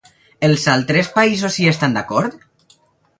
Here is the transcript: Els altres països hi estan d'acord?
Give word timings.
Els 0.45 0.63
altres 0.75 1.11
països 1.17 1.57
hi 1.61 1.67
estan 1.73 1.93
d'acord? 1.99 2.41